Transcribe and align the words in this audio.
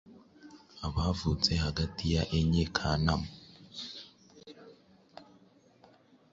abavutse 0.87 1.51
hagati 1.65 2.03
ya 2.15 2.23
enye 2.39 2.63
Kanama 2.75 3.29